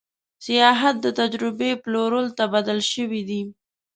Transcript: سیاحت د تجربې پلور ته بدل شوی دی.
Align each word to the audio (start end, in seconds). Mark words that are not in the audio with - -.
سیاحت 0.45 0.95
د 1.01 1.07
تجربې 1.19 1.71
پلور 1.83 2.13
ته 2.37 2.43
بدل 2.53 2.79
شوی 2.93 3.21
دی. 3.29 3.41